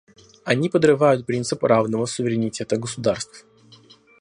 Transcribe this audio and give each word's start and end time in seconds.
Они 0.45 0.67
подрывают 0.67 1.27
принцип 1.27 1.63
равного 1.63 2.07
суверенитета 2.07 2.75
государств. 2.75 3.45